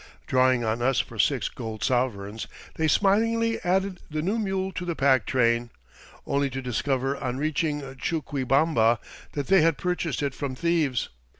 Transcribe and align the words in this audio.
Drawing 0.25 0.63
on 0.63 0.81
us 0.81 0.99
for 0.99 1.19
six 1.19 1.47
gold 1.47 1.83
sovereigns, 1.83 2.47
they 2.73 2.87
smilingly 2.87 3.59
added 3.63 3.99
the 4.09 4.23
new 4.23 4.39
mule 4.39 4.71
to 4.71 4.83
the 4.83 4.95
pack 4.95 5.27
train; 5.27 5.69
only 6.25 6.49
to 6.49 6.59
discover 6.59 7.15
on 7.17 7.37
reaching 7.37 7.81
Chuquibamba 7.97 8.97
that 9.33 9.45
they 9.45 9.61
had 9.61 9.77
purchased 9.77 10.23
it 10.23 10.33
from 10.33 10.55
thieves. 10.55 11.09